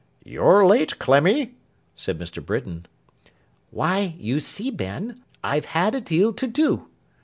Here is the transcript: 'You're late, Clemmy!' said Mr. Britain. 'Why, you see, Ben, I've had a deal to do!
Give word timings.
'You're 0.23 0.65
late, 0.65 0.97
Clemmy!' 0.97 1.53
said 1.95 2.17
Mr. 2.17 2.43
Britain. 2.43 2.87
'Why, 3.69 4.15
you 4.17 4.39
see, 4.39 4.71
Ben, 4.71 5.21
I've 5.43 5.65
had 5.65 5.93
a 5.93 6.01
deal 6.01 6.33
to 6.33 6.47
do! 6.47 6.87